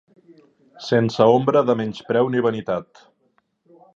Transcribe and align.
Sense 0.85 1.27
ombra 1.33 1.61
de 1.69 1.77
menyspreu 1.83 2.33
ni 2.35 2.43
vanitat 2.47 3.05